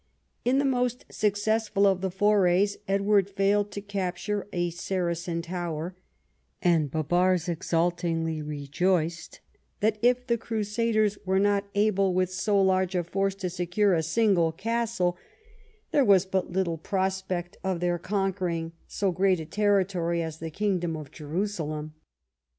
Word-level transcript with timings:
In 0.43 0.57
the 0.57 0.65
most 0.65 1.05
successful 1.11 1.85
of 1.85 2.01
the 2.01 2.09
forays 2.09 2.75
Edward 2.87 3.29
failed 3.29 3.69
to 3.73 3.81
capture 3.81 4.47
a 4.51 4.71
Saracen 4.71 5.43
tower, 5.43 5.95
and 6.59 6.89
Bibars 6.89 7.47
exultingly 7.47 8.41
rejoiced 8.41 9.41
that 9.79 9.99
if 10.01 10.25
the 10.25 10.39
crusaders 10.39 11.19
were 11.23 11.37
not 11.37 11.65
able 11.75 12.15
with 12.15 12.31
so 12.33 12.59
large 12.59 12.95
a 12.95 13.03
force 13.03 13.35
to 13.35 13.49
secure 13.51 13.93
a 13.93 14.01
single 14.01 14.51
castle, 14.51 15.17
there 15.91 16.03
was 16.03 16.25
but 16.25 16.49
little 16.51 16.79
prospect 16.79 17.57
Ill 17.63 17.73
EDWARD 17.73 17.73
AS 17.73 17.77
A 17.77 17.79
CRUSADER 17.79 17.97
58 17.99 18.09
of 18.09 18.09
their 18.09 18.09
conquering 18.35 18.71
so 18.87 19.11
great 19.11 19.39
a 19.39 19.45
territory 19.45 20.23
as 20.23 20.39
the 20.39 20.49
kingdom 20.49 20.97
of 20.97 21.11
Jerusalem. 21.11 21.93